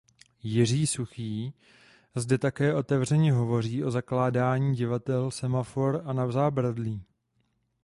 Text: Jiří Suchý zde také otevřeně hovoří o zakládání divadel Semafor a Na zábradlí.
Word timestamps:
Jiří 0.43 0.87
Suchý 0.87 1.53
zde 2.15 2.37
také 2.37 2.73
otevřeně 2.75 3.33
hovoří 3.33 3.83
o 3.83 3.91
zakládání 3.91 4.75
divadel 4.75 5.31
Semafor 5.31 6.01
a 6.05 6.13
Na 6.13 6.31
zábradlí. 6.31 7.03